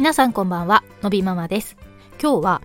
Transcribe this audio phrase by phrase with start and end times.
[0.00, 1.76] 皆さんこんばんはのびママです。
[2.22, 2.62] 今日は、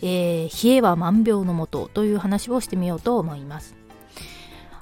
[0.00, 3.76] えー、冷えは万病のもとという話をしてみようと思います。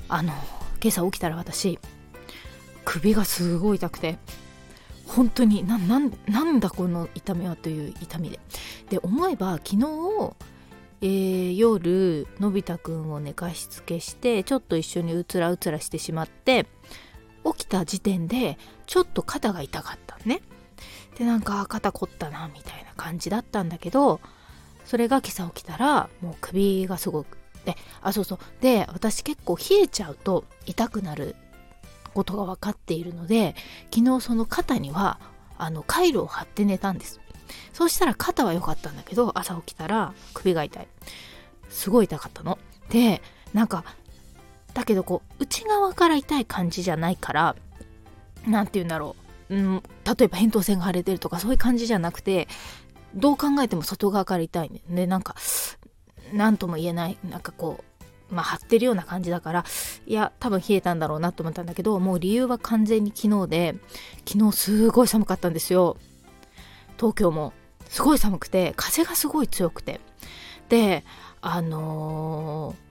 [0.08, 0.32] あの
[0.80, 1.80] 今朝起きたら私
[2.84, 4.18] 首がすごい痛くて
[5.04, 5.98] 本当になな
[6.28, 8.38] なんだこの痛みはという痛みで。
[8.88, 9.76] で思えば昨日、
[11.00, 16.66] えー、夜のび太くんを寝かしつけしてちょっと一緒にうつらうつらしてしまって
[17.44, 20.40] 起きた時点でちょっと肩が痛かったね。
[21.18, 24.20] でなんか肩凝ったなみたいな感じだったんだけど
[24.84, 28.38] それが今朝起きたらもう首がすごくであそうそう。
[28.60, 31.34] で私結構冷えちゃうと痛くなる
[32.14, 33.54] ことが分かっているので
[33.92, 35.18] 昨日その肩には
[35.58, 37.20] あのカイロを貼って寝たんです。
[37.72, 40.88] そうしたら肩は良かったんだけど朝起きたら首が痛い。
[41.68, 42.58] すごい痛かったの。
[42.88, 43.20] で
[43.52, 43.84] なんか
[44.72, 47.56] だけどこう内側から痛い感じじゃないから
[48.46, 49.25] 何て言うんだろう。
[49.48, 52.48] うん、例えば扁桃腺が腫れてるとかそういう感じじゃなくて
[53.14, 54.80] どう考えても外側から痛いね。
[54.88, 55.36] でなんか
[56.32, 57.18] 何とも言えない。
[57.28, 57.84] なんかこ
[58.30, 59.64] うまあ張ってるような感じだから
[60.06, 63.74] いや多分冷えたんだろうなと思ったんだけどもう理由は完全に昨日で
[64.28, 65.96] 昨日すごい寒かったんですよ。
[66.96, 67.52] 東京も。
[67.88, 70.00] すごい寒くて風がすごい強くて。
[70.68, 71.04] で
[71.40, 72.86] あのー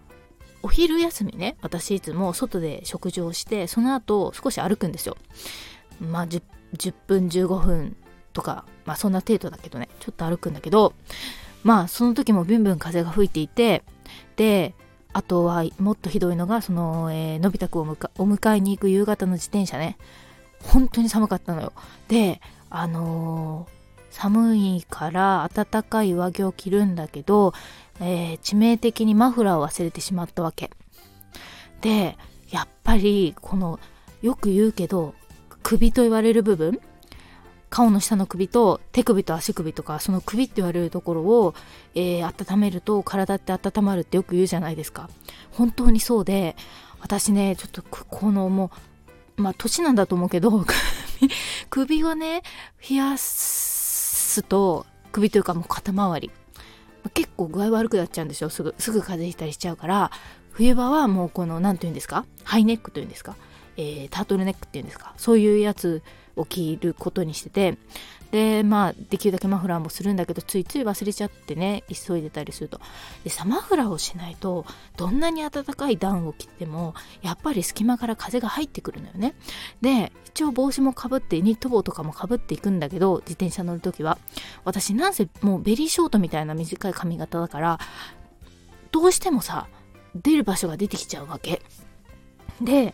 [0.64, 5.16] お昼休みね私いつも外で食事をしてその後少し歩くんですよ。
[6.00, 6.42] まあ 10,
[6.78, 7.96] 10分15分
[8.34, 9.90] とかまあそんな程度だけどね。
[10.00, 10.94] ちょっと歩くんだけど
[11.64, 13.84] まあその時もビュンビュン風が吹いていて
[14.36, 14.76] で
[15.14, 19.98] あとはもっとひどいのがその、えー、のび太くんをお迎えに行く夕方の自転車ね。
[20.62, 21.74] 本当に寒かったのよ。
[22.08, 23.70] であのー、
[24.10, 27.54] 寒いから暖かい上着を着るんだけど、
[28.02, 30.70] えー、致命的にマフラーを忘れてしまったわけ。
[31.80, 32.18] で
[32.50, 33.80] やっぱりこの
[34.22, 35.14] よく言うけど
[35.68, 36.80] 首と言われる部分
[37.72, 41.56] 顔の下の首と手首と足首とかその首って言われるところを、
[41.96, 45.10] えー、温めると体って温まるってよく言うじゃないですか。
[45.52, 46.56] 本当にそうで
[47.02, 48.70] 私ねちょっとこのも
[49.38, 50.64] うまあ年なんだと思うけど
[51.72, 52.44] 首はね
[52.88, 56.32] 冷やすと首というかもう肩周り
[57.16, 58.52] 結構具合悪くなっちゃうんですよ。
[58.52, 60.12] すぐすぐ風邪ひいたりしちゃうから
[60.52, 62.26] 冬場はもうこの何て言うんですか？
[62.44, 63.36] ハイネックというんですか？
[63.78, 65.14] えー、タートルネックっていうんですか？
[65.18, 66.02] そういうやつ
[66.36, 67.78] を着ることにしてて
[68.32, 72.82] でまあできるだけマフラーもするんだけどついつい忘れちゃってね急いでたりすると。
[73.24, 74.66] でさマフラーをしないと
[74.98, 79.36] どんなに暖かいダウンを着てもやっぱり隙間から風が入ってくるのよね。
[79.82, 84.18] で一応帽子もかぶってニット帽とかもかぶっていくんだけど自転車乗る時は。
[84.66, 87.80] 私なんせもうベリーショートみたいな短い髪型だから
[88.92, 89.68] どうしてもさ
[90.14, 91.62] 出る場所が出てきちゃうわけ。
[92.60, 92.94] で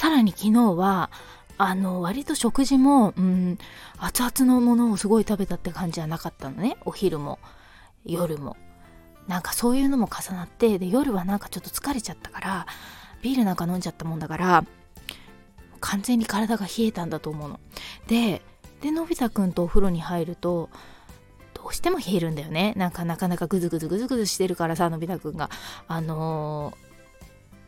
[0.00, 1.10] さらに昨日は
[1.58, 3.58] あの割と食事も、うん、
[3.98, 6.78] 熱々のものをすごい食べたって感じじゃなかったのね。
[6.86, 7.38] お昼も
[8.06, 8.56] 夜も。
[9.28, 12.66] なんかそういうのも重なってで夜はなんかちょっと疲れちゃったから
[13.20, 14.64] ビールなんか飲んじゃったもんだから
[15.80, 17.60] 完全に体が冷えたんだと思うの。
[18.06, 18.40] で
[18.80, 20.70] でのび太くんとお風呂に入ると
[21.52, 22.72] どうしても冷えるんだよね。
[22.74, 25.50] なんかなかなかグズグズグズグズしてるからさのび太くんが。
[25.88, 26.89] あのー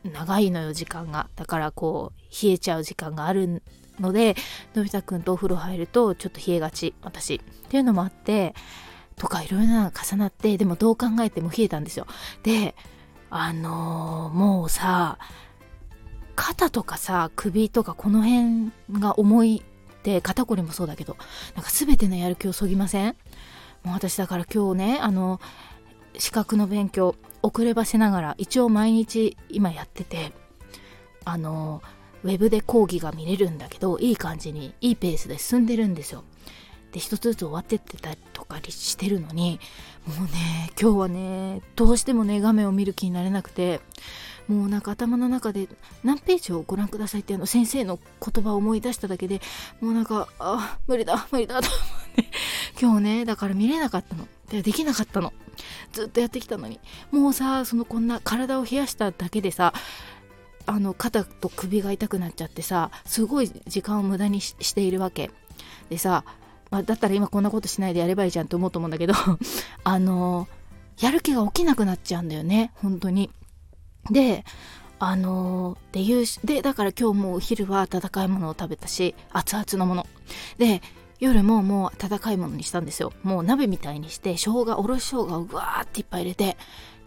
[0.04, 1.28] 長いのよ時間が。
[1.36, 3.62] だからこう冷えちゃう時間がある
[4.00, 4.36] ので
[4.74, 8.54] のび太くんとお風呂入るとちょっと冷えがち私っていうのもあって
[9.16, 12.06] とかいろいろな重なってでもどう考えても冷えたんですよ。
[12.42, 12.74] で
[13.30, 15.18] あのー、もうさ
[16.34, 21.16] 肩とかさ首とかこの辺が重いって肩こりもそうだけど
[21.54, 23.16] なんか全てのやる気をそぎません？
[23.84, 25.40] もう私だから今日ねあの
[26.18, 30.32] 資格の勉強遅ればせながら一応毎日今やってて
[31.24, 31.82] あの
[32.24, 36.24] ウェブで講義が見れるんだけどいい感じにいいペースで進んでるんですよ。
[36.92, 39.58] で一つずつ終わってってたりとかしてるのに
[40.06, 43.80] もうね今日はねどうしてもね画面を見る気になれなくて
[44.46, 45.68] もうなんか頭の中で
[46.04, 49.40] 何ページをご覧くださいってあの先生の言葉を思い出しただけで
[49.80, 51.80] もうなんかあ無理だ無理だと思っ
[52.16, 52.30] て。
[52.80, 54.26] 今日ねだから見れなかったの。
[54.50, 55.32] でできなかったの。
[55.92, 56.80] ずっとやってきたのに。
[57.10, 59.72] もうさそのこんな体を冷やしただけでさ
[60.66, 65.30] あの肩と首が痛くなっちゃってさすごい時間を無駄にしているわけ。
[65.88, 66.24] でさ、
[66.70, 69.14] まあ、だったら今こんなことしないでやればいいじゃんって思うと思うんだけど
[69.84, 70.48] あの
[71.00, 72.72] やる気が起きなくなっちゃうんだよね。
[72.76, 73.30] 本当に。
[74.10, 74.44] で
[74.98, 80.06] あのー、っていうでだから今日もお昼は温かいものを食べたし熱々のもの。
[80.58, 80.80] で
[81.22, 83.12] 夜ももう温かいものにしたんですよ。
[83.22, 86.56] もう鍋みたいにして生姜おろし生姜をぐわーっていっぱい入れて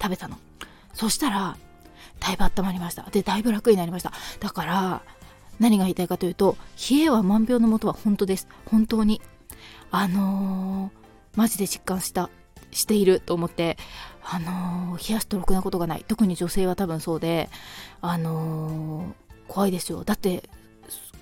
[0.02, 0.38] 食べたの。
[0.94, 1.58] そしたら
[2.22, 3.04] だいぶ温まりました。
[3.12, 4.14] でだいぶ楽になりました。
[4.40, 5.02] だから
[5.60, 6.56] 何が言いたいかというと
[6.90, 8.48] 冷えは万病のもとは本当です。
[8.68, 9.22] 本当に。
[9.92, 12.30] あのー、マジで実感した
[12.72, 13.78] していると思って
[14.24, 16.06] あのー、冷やすとろくなことがない。
[16.08, 17.50] 特に女性は多分そうで
[18.00, 20.06] あのー、怖いですよ。
[20.06, 20.50] だって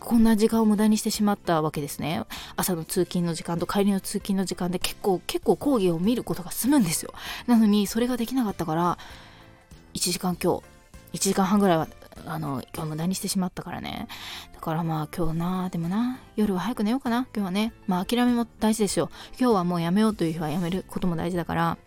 [0.04, 2.24] こんな時間を無駄にしてしまったわけですね。
[2.58, 7.14] 朝の通勤の時間と帰りの通勤の時間で結構結構講義を見ることが済むんですよ。
[7.48, 8.98] なのにそれができなかったから
[9.94, 10.62] 1時間今
[11.14, 11.88] 日1時間半ぐらいは
[12.26, 14.08] あの今日無駄にしてしまったからね。
[14.54, 17.28] だからまあ今日なでもな夜は早く寝ようかな。
[17.34, 19.10] 今日はねまあ諦めも大事ですよ。
[19.40, 21.78] 今日はもうやめようという日はやめることも大事だから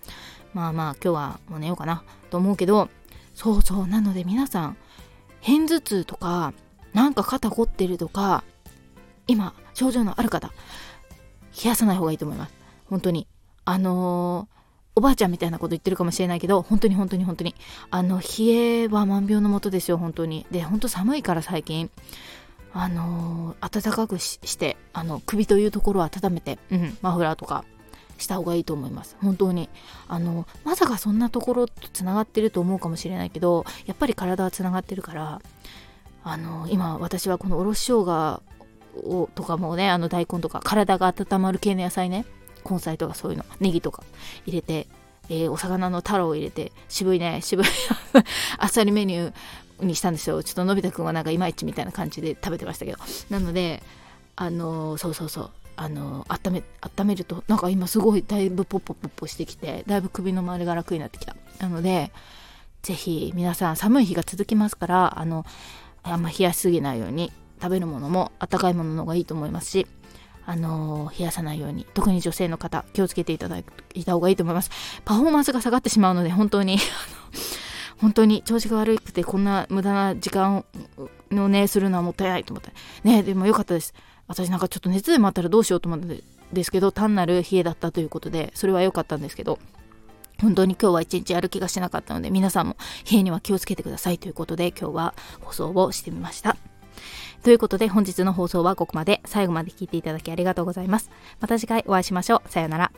[0.54, 2.88] まあまあ今日はもう寝ようかなと思うけど
[3.34, 4.76] そうそうなので皆さん
[5.44, 6.54] 片頭痛とか
[6.96, 8.42] なんか肩凝ってるとか
[9.26, 10.50] 今症状のある方
[11.62, 12.54] 冷やさない方がいいと思います。
[12.88, 13.26] 本当に。
[13.66, 14.56] あのー、
[14.94, 17.54] おばあちゃんみたいなこと言ってるかもしれないけど本当に本当に本当に。
[17.90, 20.46] あの冷えは万病のもとですよ本当に。
[20.50, 21.90] で本当寒いから最近。
[22.72, 27.64] あのー、暖かくしてあの首というところを温めて、うん、マフラーとか
[28.18, 29.16] した方がいいと思います。
[29.20, 29.68] 本当に。
[30.08, 35.42] あのまさかそんなところとつながってると思うかもしれないけどやっぱり体はつながってるから
[36.26, 38.42] あの今私はこのおろし生姜
[38.96, 42.26] をとかもねあの大根とか体が温まる系の野菜ね
[42.68, 44.02] 根菜とかそういうのネギとか
[44.44, 44.88] 入れて、
[45.28, 47.66] えー、お魚のタラを入れて渋いね渋い
[48.58, 50.42] あっさりメニューにしたんですよ。
[50.42, 52.98] ちょっとのび太くんはなんかいまいちみたいな感じで食べてましたけど。
[53.30, 53.82] なので
[54.34, 55.50] あの、そうそうそう。
[55.76, 61.36] あの、温め温めるとなんか今すごいだいぶポッポポッポしてきてだいぶ首の周りが楽になってきた。
[61.60, 62.10] なので
[62.82, 65.44] ぜひ皆さん寒い日が続きますからあの
[66.12, 69.86] あんま冷やしすぎないように食べるものも温かいものの方がいいと思いますし
[70.48, 73.64] あのー、冷やさないように特に女性の方気をつけていただい
[74.04, 74.70] た方がいいと思います。
[75.04, 76.78] パフォーマンスが下がってしまうので本当に
[77.98, 80.64] 本当に調子が悪くてこんな無駄な時間
[81.32, 82.72] をねするのはもったいないと思って。
[83.02, 83.92] ねでもよかったです。
[84.28, 86.20] 私なんかちょっと熱でもあったらどうしようと思ったん
[86.52, 89.58] ですけど単なる冷えだったということでそれは良かったんですけど
[90.40, 92.76] 本当に今日は一日やる気がしなかったので皆さんも
[93.10, 96.56] 冷えには気をつけてくださいということで今日は放送をしてみました。
[97.42, 101.10] ということで本日の放送はここまで最後まで聞いていただきありがとうございます。
[101.40, 102.48] また次回お会いしましょう。
[102.48, 102.92] さようなら。